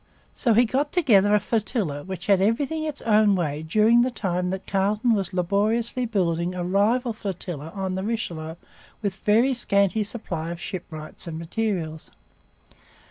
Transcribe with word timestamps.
So 0.33 0.55
he 0.55 0.65
got 0.65 0.91
together 0.91 1.35
a 1.35 1.39
flotilla 1.39 2.01
which 2.01 2.25
had 2.25 2.41
everything 2.41 2.83
its 2.85 3.03
own 3.03 3.35
way 3.35 3.61
during 3.61 4.01
the 4.01 4.09
time 4.09 4.49
that 4.49 4.65
Carleton 4.65 5.13
was 5.13 5.31
laboriously 5.31 6.07
building 6.07 6.55
a 6.55 6.63
rival 6.63 7.13
flotilla 7.13 7.71
on 7.75 7.93
the 7.93 8.01
Richelieu 8.03 8.55
with 9.03 9.17
a 9.17 9.23
very 9.25 9.53
scanty 9.53 10.03
supply 10.03 10.49
of 10.49 10.59
ship 10.59 10.85
wrights 10.89 11.27
and 11.27 11.37
materials. 11.37 12.09